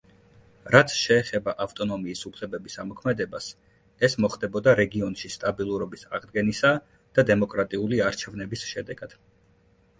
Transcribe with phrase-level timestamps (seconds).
[0.75, 3.51] რაც შეეხება ავტონომიის უფლებების ამოქმედებას
[4.09, 6.75] ეს მოხდებოდა რეგიონში სტაბილურობის აღდგენისა
[7.19, 9.19] და დემოკრატიული არჩევნების შედეგად.